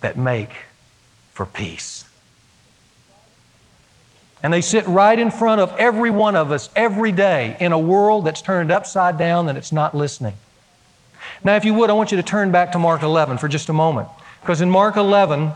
[0.00, 0.50] that make
[1.32, 2.04] for peace.
[4.42, 7.78] And they sit right in front of every one of us every day in a
[7.78, 10.34] world that's turned upside down and it's not listening.
[11.44, 13.68] Now, if you would, I want you to turn back to Mark 11 for just
[13.68, 14.08] a moment.
[14.40, 15.52] Because in Mark 11,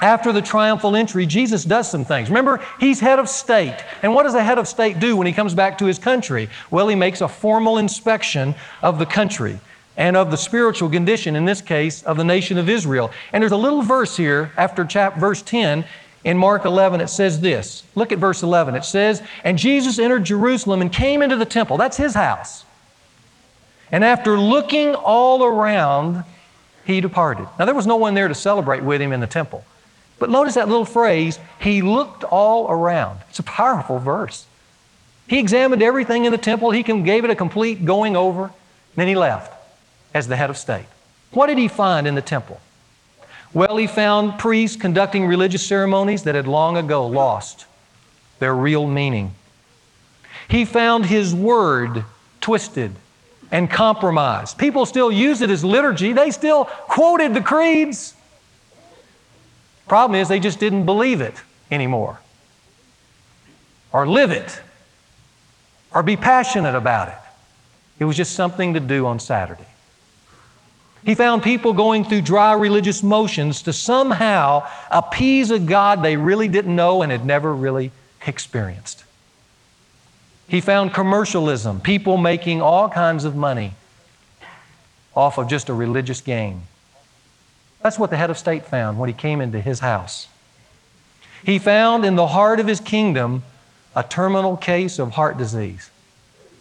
[0.00, 2.28] after the triumphal entry, Jesus does some things.
[2.28, 3.76] Remember, he's head of state.
[4.02, 6.48] And what does a head of state do when he comes back to his country?
[6.70, 9.58] Well, he makes a formal inspection of the country
[9.96, 13.10] and of the spiritual condition, in this case, of the nation of Israel.
[13.32, 15.84] And there's a little verse here after chap- verse 10
[16.24, 17.84] in Mark 11, it says this.
[17.94, 18.74] Look at verse 11.
[18.74, 21.76] It says, And Jesus entered Jerusalem and came into the temple.
[21.76, 22.64] That's his house.
[23.92, 26.24] And after looking all around,
[26.84, 27.46] he departed.
[27.58, 29.64] Now, there was no one there to celebrate with him in the temple.
[30.18, 33.20] But notice that little phrase, he looked all around.
[33.28, 34.46] It's a powerful verse.
[35.28, 38.52] He examined everything in the temple, he gave it a complete going over, and
[38.94, 39.52] then he left
[40.14, 40.86] as the head of state.
[41.32, 42.60] What did he find in the temple?
[43.52, 47.66] Well, he found priests conducting religious ceremonies that had long ago lost
[48.38, 49.34] their real meaning.
[50.48, 52.04] He found his word
[52.40, 52.94] twisted
[53.50, 54.58] and compromised.
[54.58, 58.14] People still use it as liturgy, they still quoted the creeds.
[59.88, 61.34] Problem is, they just didn't believe it
[61.70, 62.18] anymore,
[63.92, 64.60] or live it,
[65.94, 67.18] or be passionate about it.
[67.98, 69.66] It was just something to do on Saturday.
[71.04, 76.48] He found people going through dry religious motions to somehow appease a God they really
[76.48, 77.92] didn't know and had never really
[78.26, 79.04] experienced.
[80.48, 83.72] He found commercialism, people making all kinds of money
[85.14, 86.62] off of just a religious gain.
[87.82, 90.28] That's what the head of state found when he came into his house.
[91.44, 93.42] He found in the heart of his kingdom
[93.94, 95.90] a terminal case of heart disease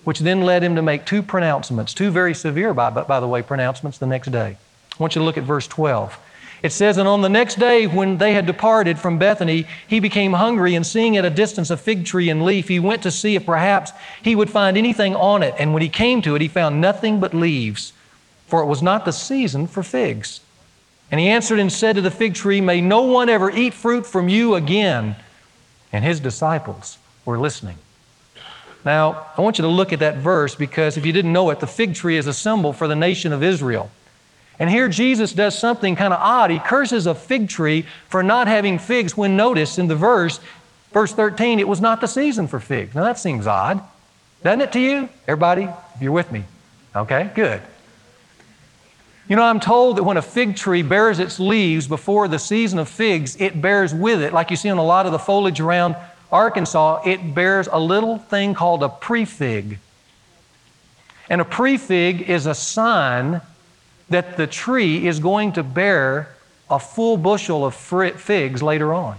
[0.06, 3.41] which then led him to make two pronouncements, two very severe, by, by the way,
[3.41, 4.56] pronouncements the next day.
[4.93, 6.17] I want you to look at verse 12.
[6.65, 10.34] It says, And on the next day, when they had departed from Bethany, he became
[10.34, 13.36] hungry, and seeing at a distance a fig tree and leaf, he went to see
[13.36, 13.91] if perhaps
[14.23, 15.54] he would find anything on it.
[15.60, 17.93] And when he came to it, he found nothing but leaves,
[18.47, 20.41] for it was not the season for figs.
[21.12, 24.08] And he answered and said to the fig tree, May no one ever eat fruit
[24.08, 25.17] from you again.
[25.93, 27.78] And his disciples were listening.
[28.84, 31.60] Now, I want you to look at that verse because if you didn't know it,
[31.60, 33.91] the fig tree is a symbol for the nation of Israel.
[34.60, 36.50] And here Jesus does something kind of odd.
[36.50, 40.39] He curses a fig tree for not having figs when notice in the verse,
[40.91, 42.96] verse 13, it was not the season for figs.
[42.96, 43.82] Now that seems odd.
[44.44, 45.10] Doesn't it to you?
[45.28, 45.68] Everybody,
[46.00, 46.44] you're with me.
[46.96, 47.62] Okay, good.
[49.28, 52.78] You know, I'm told that when a fig tree bears its leaves before the season
[52.78, 55.60] of figs, it bears with it, like you see on a lot of the foliage
[55.60, 55.96] around
[56.32, 59.78] Arkansas, it bears a little thing called a prefig.
[61.30, 63.41] And a prefig is a sign
[64.10, 66.30] that the tree is going to bear
[66.70, 69.18] a full bushel of figs later on.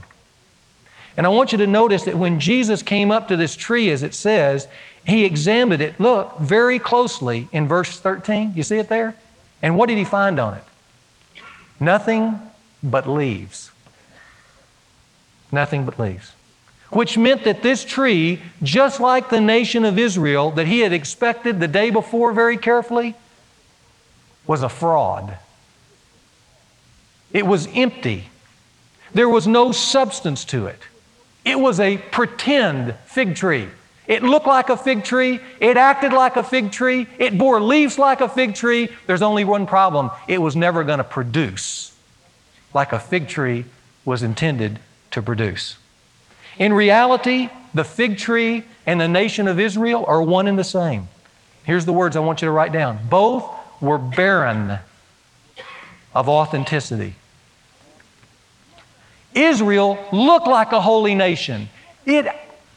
[1.16, 4.03] And I want you to notice that when Jesus came up to this tree, as
[4.03, 4.68] it says,
[5.07, 8.53] he examined it, look, very closely in verse 13.
[8.55, 9.14] You see it there?
[9.62, 10.64] And what did he find on it?
[11.81, 12.40] Nothing
[12.83, 13.70] but leaves.
[15.51, 16.33] Nothing but leaves
[16.90, 21.59] which meant that this tree, just like the nation of Israel that he had expected
[21.59, 23.14] the day before very carefully,
[24.46, 25.37] was a fraud.
[27.32, 28.24] It was empty.
[29.14, 30.80] There was no substance to it.
[31.44, 33.68] It was a pretend fig tree.
[34.06, 35.40] It looked like a fig tree.
[35.61, 37.06] It acted like a fig tree.
[37.18, 38.88] It bore leaves like a fig tree.
[39.06, 41.96] There's only one problem it was never going to produce
[42.76, 43.64] like a fig tree
[44.04, 44.78] was intended
[45.11, 45.78] to produce.
[46.59, 51.09] In reality, the fig tree and the nation of Israel are one and the same.
[51.64, 53.00] Here's the words I want you to write down.
[53.09, 53.44] Both
[53.80, 54.78] were barren
[56.14, 57.14] of authenticity.
[59.34, 61.68] Israel looked like a holy nation.
[62.06, 62.26] It,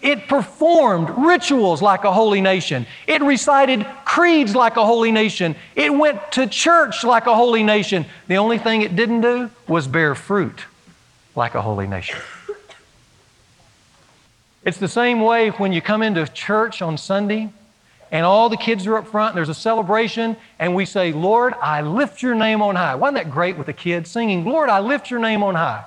[0.02, 2.86] it performed rituals like a holy nation.
[3.08, 5.56] It recited creeds like a holy nation.
[5.76, 8.06] It went to church like a holy nation.
[8.28, 10.66] The only thing it didn't do was bear fruit
[11.36, 12.20] like a holy nation.
[14.66, 17.50] It's the same way when you come into church on Sunday
[18.12, 21.54] and all the kids are up front and there's a celebration and we say, Lord,
[21.62, 22.96] I lift your name on high.
[22.96, 25.84] Wasn't that great with the kids singing, Lord, I lift your name on high?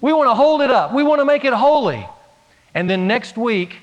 [0.00, 2.06] We want to hold it up, we want to make it holy.
[2.74, 3.76] And then next week,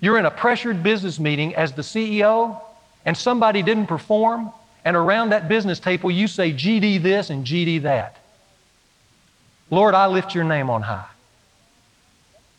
[0.00, 2.60] you're in a pressured business meeting as the CEO
[3.04, 4.50] and somebody didn't perform,
[4.84, 8.16] and around that business table you say GD this and GD that.
[9.70, 11.06] Lord, I lift your name on high.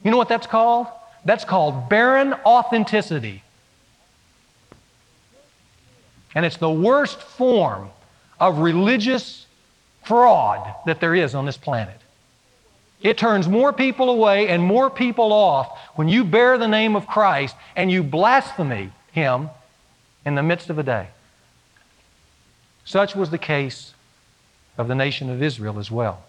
[0.03, 0.87] You know what that's called?
[1.25, 3.43] That's called barren authenticity.
[6.35, 7.89] And it's the worst form
[8.39, 9.45] of religious
[10.03, 11.97] fraud that there is on this planet.
[13.01, 17.07] It turns more people away and more people off when you bear the name of
[17.07, 19.49] Christ and you blaspheme Him
[20.25, 21.07] in the midst of a day.
[22.85, 23.93] Such was the case
[24.77, 26.23] of the nation of Israel as well.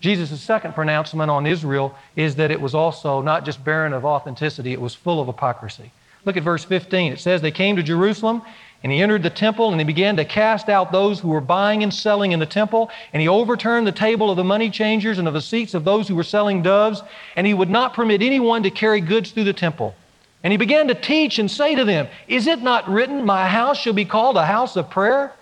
[0.00, 4.72] Jesus' second pronouncement on Israel is that it was also not just barren of authenticity,
[4.72, 5.92] it was full of hypocrisy.
[6.24, 7.12] Look at verse 15.
[7.12, 8.42] It says, They came to Jerusalem,
[8.82, 11.84] and he entered the temple, and he began to cast out those who were buying
[11.84, 12.90] and selling in the temple.
[13.12, 16.08] And he overturned the table of the money changers and of the seats of those
[16.08, 17.00] who were selling doves,
[17.36, 19.94] and he would not permit anyone to carry goods through the temple.
[20.42, 23.78] And he began to teach and say to them, Is it not written, My house
[23.78, 25.32] shall be called a house of prayer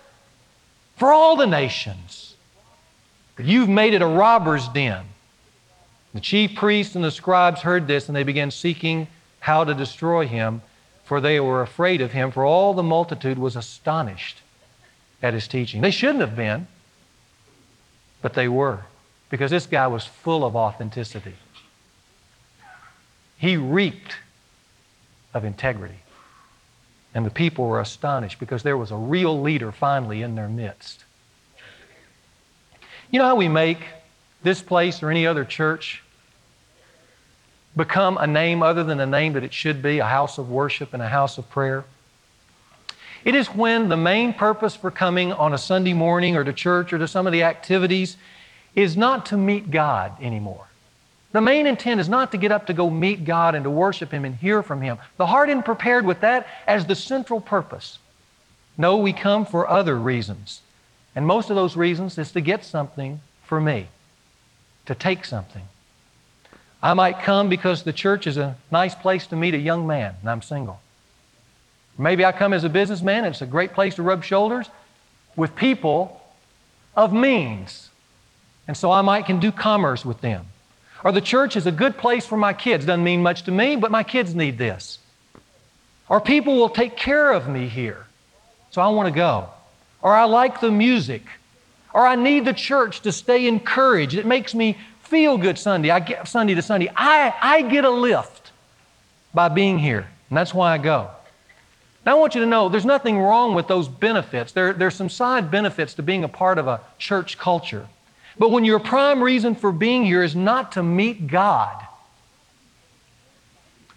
[0.97, 2.35] for all the nations?
[3.35, 5.03] But You've made it a robber's den.
[6.13, 9.07] The chief priests and the scribes heard this, and they began seeking
[9.39, 10.61] how to destroy him,
[11.03, 14.37] for they were afraid of him, for all the multitude was astonished
[15.21, 15.81] at his teaching.
[15.81, 16.67] They shouldn't have been,
[18.21, 18.81] but they were,
[19.29, 21.35] because this guy was full of authenticity.
[23.37, 24.17] He reeked
[25.33, 25.99] of integrity.
[27.13, 31.03] And the people were astonished because there was a real leader finally in their midst.
[33.09, 33.79] You know how we make
[34.43, 36.03] this place or any other church
[37.75, 40.93] become a name other than the name that it should be a house of worship
[40.93, 41.85] and a house of prayer?
[43.23, 46.91] It is when the main purpose for coming on a Sunday morning or to church
[46.91, 48.17] or to some of the activities
[48.75, 50.67] is not to meet God anymore.
[51.31, 54.11] The main intent is not to get up to go meet God and to worship
[54.11, 54.97] Him and hear from Him.
[55.17, 57.99] The heart isn't prepared with that as the central purpose.
[58.77, 60.61] No, we come for other reasons.
[61.15, 63.87] And most of those reasons is to get something for me,
[64.87, 65.63] to take something.
[66.81, 70.15] I might come because the church is a nice place to meet a young man
[70.21, 70.79] and I'm single.
[71.97, 74.69] Maybe I come as a businessman and it's a great place to rub shoulders
[75.35, 76.21] with people
[76.95, 77.89] of means.
[78.67, 80.45] And so I might can do commerce with them.
[81.03, 82.85] Or the church is a good place for my kids.
[82.85, 84.99] Doesn't mean much to me, but my kids need this.
[86.09, 88.05] Or people will take care of me here.
[88.71, 89.49] So I want to go
[90.01, 91.23] or I like the music,
[91.93, 94.15] or I need the church to stay encouraged.
[94.15, 94.77] It makes me
[95.11, 95.91] feel good Sunday.
[95.91, 96.89] I get Sunday to Sunday.
[96.95, 98.51] I, I get a lift
[99.33, 101.09] by being here, and that's why I go.
[102.05, 104.53] Now, I want you to know there's nothing wrong with those benefits.
[104.53, 107.85] There, there's some side benefits to being a part of a church culture.
[108.39, 111.85] But when your prime reason for being here is not to meet God,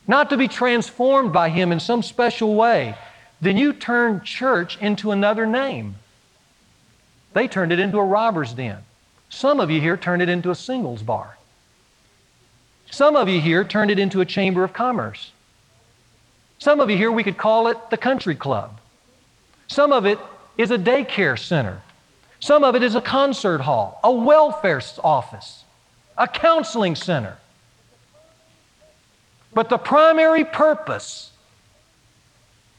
[0.08, 2.96] not to be transformed by Him in some special way,
[3.40, 5.94] then you turn church into another name.
[7.34, 8.82] They turned it into a robber's den.
[9.34, 11.36] Some of you here turned it into a singles bar.
[12.92, 15.32] Some of you here turned it into a chamber of commerce.
[16.60, 18.78] Some of you here, we could call it the country club.
[19.66, 20.20] Some of it
[20.56, 21.82] is a daycare center.
[22.38, 25.64] Some of it is a concert hall, a welfare office,
[26.16, 27.36] a counseling center.
[29.52, 31.32] But the primary purpose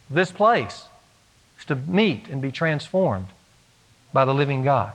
[0.09, 0.85] this place
[1.59, 3.27] is to meet and be transformed
[4.13, 4.93] by the living God.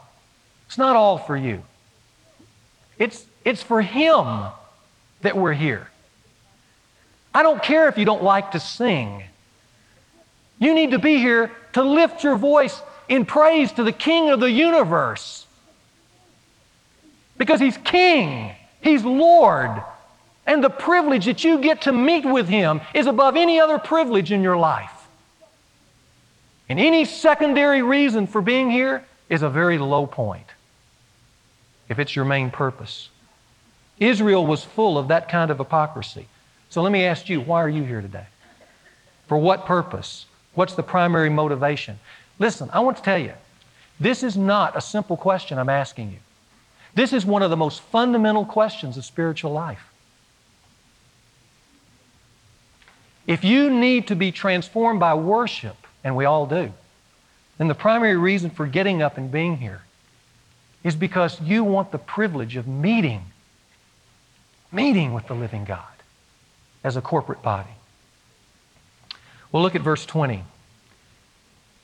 [0.71, 1.65] It's not all for you.
[2.97, 4.53] It's, it's for Him
[5.23, 5.89] that we're here.
[7.35, 9.25] I don't care if you don't like to sing.
[10.61, 14.39] You need to be here to lift your voice in praise to the King of
[14.39, 15.45] the universe.
[17.37, 19.73] Because He's King, He's Lord,
[20.47, 24.31] and the privilege that you get to meet with Him is above any other privilege
[24.31, 25.09] in your life.
[26.69, 30.47] And any secondary reason for being here is a very low point
[31.91, 33.11] if it's your main purpose.
[33.99, 36.27] Israel was full of that kind of hypocrisy.
[36.71, 38.27] So let me ask you, why are you here today?
[39.27, 40.25] For what purpose?
[40.55, 41.99] What's the primary motivation?
[42.39, 43.35] Listen, I want to tell you,
[43.99, 46.19] this is not a simple question I'm asking you.
[46.95, 49.93] This is one of the most fundamental questions of spiritual life.
[53.27, 56.73] If you need to be transformed by worship, and we all do,
[57.59, 59.83] then the primary reason for getting up and being here
[60.83, 63.23] is because you want the privilege of meeting,
[64.73, 65.85] meeting with the living God
[66.83, 67.71] as a corporate body.
[69.53, 70.43] Well, look at verse 20.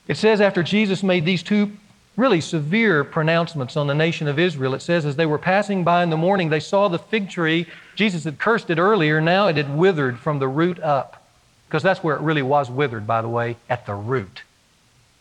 [0.09, 1.73] It says, after Jesus made these two
[2.17, 6.03] really severe pronouncements on the nation of Israel, it says, as they were passing by
[6.03, 7.67] in the morning, they saw the fig tree.
[7.95, 11.23] Jesus had cursed it earlier, now it had withered from the root up.
[11.67, 14.43] Because that's where it really was withered, by the way, at the root,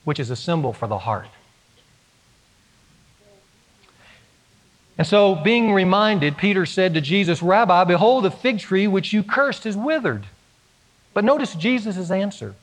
[0.04, 1.28] which is a symbol for the heart.
[4.98, 9.24] And so, being reminded, Peter said to Jesus, Rabbi, behold, the fig tree which you
[9.24, 10.26] cursed is withered.
[11.14, 12.56] But notice Jesus' answer.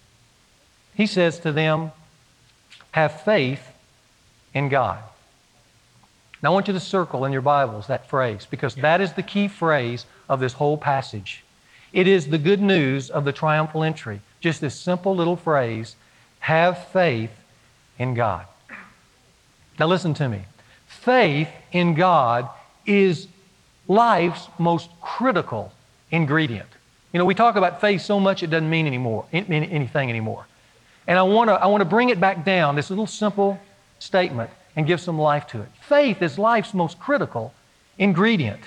[0.94, 1.92] He says to them,
[2.92, 3.72] Have faith
[4.54, 4.98] in God.
[6.42, 9.22] Now, I want you to circle in your Bibles that phrase because that is the
[9.22, 11.44] key phrase of this whole passage.
[11.92, 14.20] It is the good news of the triumphal entry.
[14.40, 15.94] Just this simple little phrase
[16.40, 17.30] have faith
[17.98, 18.46] in God.
[19.78, 20.42] Now, listen to me.
[21.02, 22.48] Faith in God
[22.86, 23.26] is
[23.88, 25.72] life's most critical
[26.12, 26.68] ingredient.
[27.12, 30.46] You know, we talk about faith so much it doesn't mean anymore, mean anything anymore.
[31.08, 33.58] And I want to I want to bring it back down, this little simple
[33.98, 35.68] statement, and give some life to it.
[35.80, 37.52] Faith is life's most critical
[37.98, 38.60] ingredient.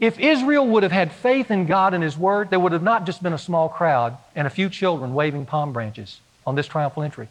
[0.00, 3.06] If Israel would have had faith in God and His Word, there would have not
[3.06, 7.04] just been a small crowd and a few children waving palm branches on this triumphal
[7.04, 7.28] entry.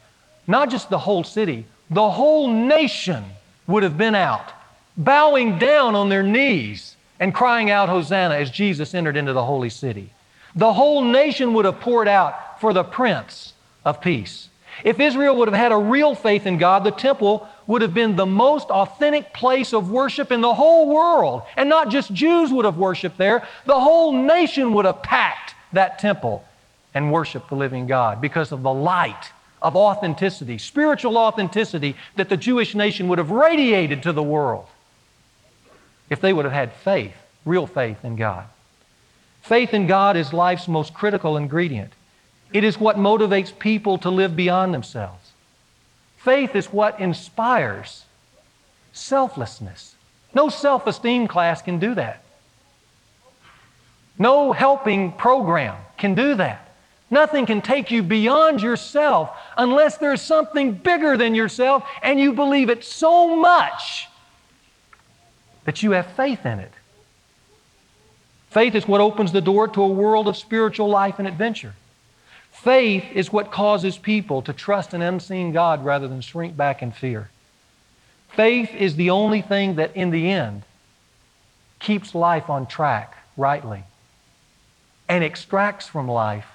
[0.47, 3.23] Not just the whole city, the whole nation
[3.67, 4.53] would have been out,
[4.97, 9.69] bowing down on their knees and crying out, Hosanna, as Jesus entered into the holy
[9.69, 10.11] city.
[10.55, 13.53] The whole nation would have poured out for the Prince
[13.85, 14.47] of Peace.
[14.83, 18.15] If Israel would have had a real faith in God, the temple would have been
[18.15, 21.43] the most authentic place of worship in the whole world.
[21.57, 25.99] And not just Jews would have worshiped there, the whole nation would have packed that
[25.99, 26.43] temple
[26.93, 29.31] and worshiped the living God because of the light
[29.61, 34.67] of authenticity, spiritual authenticity that the Jewish nation would have radiated to the world
[36.09, 38.45] if they would have had faith, real faith in God.
[39.41, 41.93] Faith in God is life's most critical ingredient.
[42.53, 45.31] It is what motivates people to live beyond themselves.
[46.17, 48.05] Faith is what inspires
[48.93, 49.95] selflessness.
[50.33, 52.23] No self esteem class can do that.
[54.19, 56.70] No helping program can do that.
[57.11, 62.69] Nothing can take you beyond yourself unless there's something bigger than yourself and you believe
[62.69, 64.07] it so much
[65.65, 66.71] that you have faith in it.
[68.49, 71.73] Faith is what opens the door to a world of spiritual life and adventure.
[72.51, 76.91] Faith is what causes people to trust an unseen God rather than shrink back in
[76.91, 77.29] fear.
[78.29, 80.63] Faith is the only thing that, in the end,
[81.79, 83.83] keeps life on track rightly
[85.09, 86.45] and extracts from life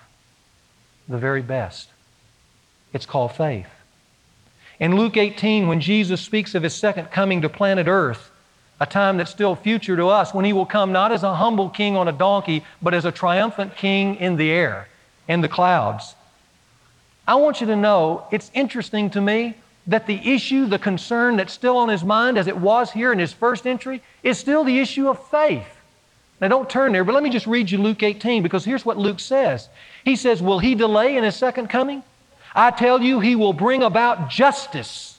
[1.08, 1.88] the very best.
[2.92, 3.68] It's called faith.
[4.78, 8.30] In Luke 18, when Jesus speaks of his second coming to planet Earth,
[8.78, 11.70] a time that's still future to us, when he will come not as a humble
[11.70, 14.88] king on a donkey, but as a triumphant king in the air,
[15.28, 16.14] in the clouds.
[17.26, 19.54] I want you to know it's interesting to me
[19.86, 23.18] that the issue, the concern that's still on his mind, as it was here in
[23.18, 25.75] his first entry, is still the issue of faith.
[26.40, 28.98] Now, don't turn there, but let me just read you Luke 18 because here's what
[28.98, 29.68] Luke says.
[30.04, 32.02] He says, Will he delay in his second coming?
[32.54, 35.18] I tell you, he will bring about justice.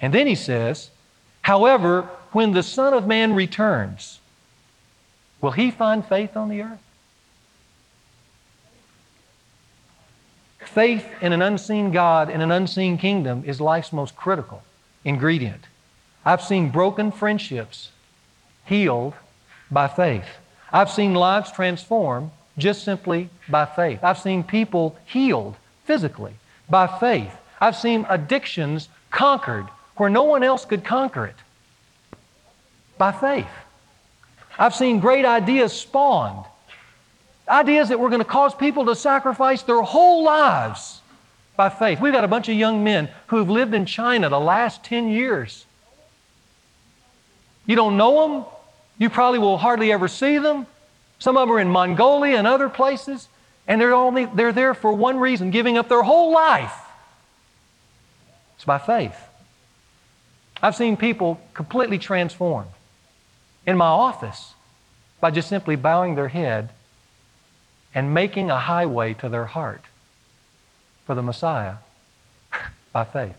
[0.00, 0.90] And then he says,
[1.40, 4.20] However, when the Son of Man returns,
[5.40, 6.82] will he find faith on the earth?
[10.60, 14.62] Faith in an unseen God in an unseen kingdom is life's most critical
[15.04, 15.64] ingredient.
[16.24, 17.90] I've seen broken friendships
[18.64, 19.14] healed
[19.72, 20.26] by faith.
[20.72, 24.00] I've seen lives transformed just simply by faith.
[24.04, 26.34] I've seen people healed physically
[26.68, 27.34] by faith.
[27.60, 29.66] I've seen addictions conquered
[29.96, 31.36] where no one else could conquer it
[32.98, 33.46] by faith.
[34.58, 36.44] I've seen great ideas spawned,
[37.48, 41.00] ideas that were going to cause people to sacrifice their whole lives
[41.56, 42.00] by faith.
[42.00, 45.08] We've got a bunch of young men who have lived in China the last 10
[45.08, 45.64] years.
[47.66, 48.44] You don't know them,
[49.02, 50.64] you probably will hardly ever see them.
[51.18, 53.26] Some of them are in Mongolia and other places,
[53.66, 56.72] and they're, only, they're there for one reason giving up their whole life.
[58.54, 59.16] It's by faith.
[60.62, 62.70] I've seen people completely transformed
[63.66, 64.54] in my office
[65.20, 66.70] by just simply bowing their head
[67.96, 69.82] and making a highway to their heart
[71.06, 71.78] for the Messiah
[72.92, 73.34] by faith.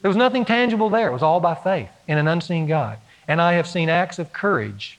[0.00, 1.06] There was nothing tangible there.
[1.06, 2.98] It was all by faith in an unseen God.
[3.28, 4.98] And I have seen acts of courage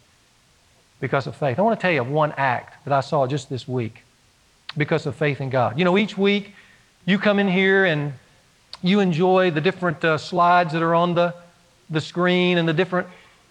[0.99, 1.59] because of faith.
[1.59, 4.03] I want to tell you of one act that I saw just this week
[4.77, 5.77] because of faith in God.
[5.77, 6.53] You know, each week
[7.05, 8.13] you come in here and
[8.81, 11.33] you enjoy the different uh, slides that are on the,
[11.89, 13.07] the screen and the different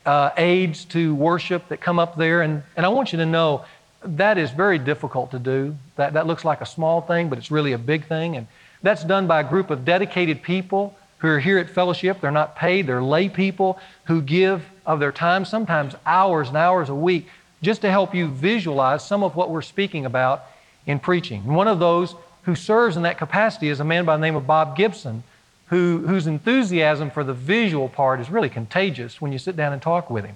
[0.07, 2.43] uh, aids to worship that come up there.
[2.43, 3.65] And, and I want you to know
[4.05, 5.77] that is very difficult to do.
[5.97, 8.37] That, that looks like a small thing, but it's really a big thing.
[8.37, 8.47] And
[8.83, 12.21] that's done by a group of dedicated people who are here at fellowship.
[12.21, 16.89] They're not paid, they're lay people who give of their time, sometimes hours and hours
[16.89, 17.29] a week,
[17.63, 20.43] just to help you visualize some of what we're speaking about
[20.85, 21.45] in preaching.
[21.45, 24.49] one of those who serves in that capacity is a man by the name of
[24.49, 25.23] Bob Gibson,
[25.67, 29.81] who, whose enthusiasm for the visual part is really contagious when you sit down and
[29.81, 30.35] talk with him.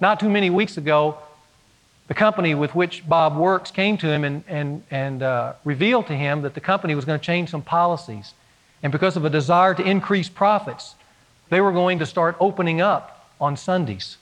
[0.00, 1.18] Not too many weeks ago,
[2.08, 6.16] the company with which Bob works came to him and, and, and uh, revealed to
[6.16, 8.34] him that the company was going to change some policies
[8.82, 10.94] And because of a desire to increase profits,
[11.50, 14.16] they were going to start opening up on Sundays.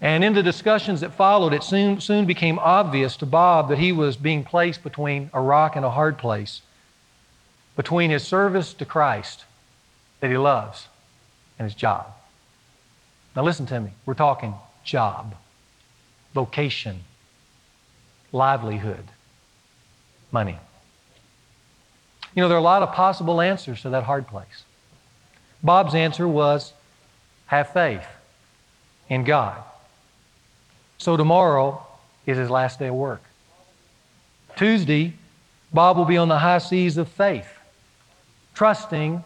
[0.00, 3.92] And in the discussions that followed, it soon, soon became obvious to Bob that he
[3.92, 6.62] was being placed between a rock and a hard place,
[7.76, 9.44] between his service to Christ
[10.20, 10.88] that he loves
[11.58, 12.06] and his job.
[13.36, 13.90] Now, listen to me.
[14.06, 14.54] We're talking
[14.84, 15.34] job,
[16.34, 17.00] vocation,
[18.32, 19.04] livelihood,
[20.32, 20.58] money.
[22.34, 24.64] You know, there are a lot of possible answers to that hard place.
[25.62, 26.72] Bob's answer was
[27.46, 28.06] have faith
[29.08, 29.62] in God.
[30.98, 31.84] So tomorrow
[32.26, 33.22] is his last day of work.
[34.56, 35.14] Tuesday,
[35.72, 37.48] Bob will be on the high seas of faith,
[38.54, 39.24] trusting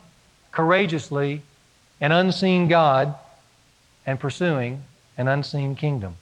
[0.52, 1.42] courageously
[2.00, 3.14] an unseen God
[4.06, 4.82] and pursuing
[5.16, 6.16] an unseen kingdom.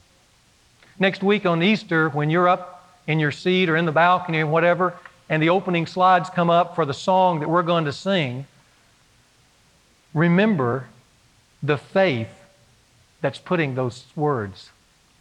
[0.99, 4.47] Next week on Easter, when you're up in your seat or in the balcony or
[4.47, 4.95] whatever,
[5.29, 8.47] and the opening slides come up for the song that we're going to sing,
[10.15, 10.89] remember
[11.63, 12.29] the faith
[13.21, 14.71] that's putting those words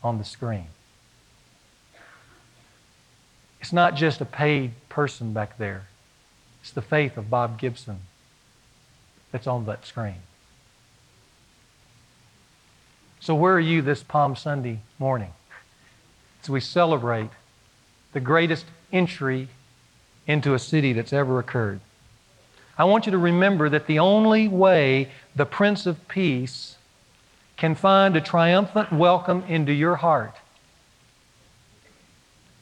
[0.03, 0.67] on the screen.
[3.61, 5.87] It's not just a paid person back there,
[6.61, 7.99] it's the faith of Bob Gibson
[9.31, 10.17] that's on that screen.
[13.19, 15.31] So, where are you this Palm Sunday morning
[16.41, 17.29] as we celebrate
[18.13, 19.47] the greatest entry
[20.31, 21.79] into a city that's ever occurred?
[22.77, 26.77] I want you to remember that the only way the Prince of Peace
[27.57, 30.35] can find a triumphant welcome into your heart,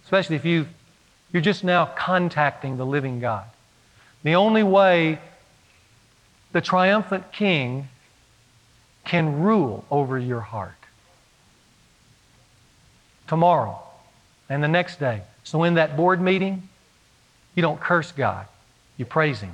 [0.03, 0.67] especially if you,
[1.32, 3.45] you're just now contacting the living God.
[4.24, 5.20] The only way
[6.51, 7.88] the triumphant king
[9.05, 10.74] can rule over your heart.
[13.28, 13.82] Tomorrow
[14.49, 15.22] and the next day.
[15.43, 16.68] So, in that board meeting,
[17.56, 18.45] you don't curse God,
[18.97, 19.54] you praise Him.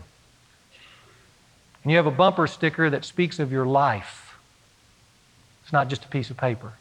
[1.83, 4.37] And you have a bumper sticker that speaks of your life.
[5.63, 6.73] It's not just a piece of paper.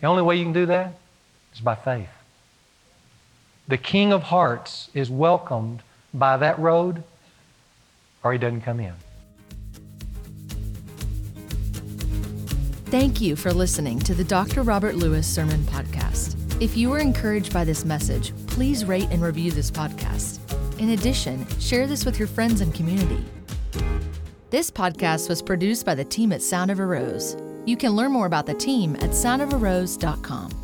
[0.00, 0.98] The only way you can do that
[1.54, 2.08] is by faith.
[3.66, 5.82] The King of Hearts is welcomed
[6.14, 7.02] by that road,
[8.22, 8.94] or he doesn't come in.
[12.86, 14.62] Thank you for listening to the Dr.
[14.62, 16.37] Robert Lewis Sermon Podcast.
[16.60, 20.40] If you were encouraged by this message, please rate and review this podcast.
[20.80, 23.24] In addition, share this with your friends and community.
[24.50, 27.36] This podcast was produced by the team at Sound of a Rose.
[27.64, 30.57] You can learn more about the team at soundofarose.com.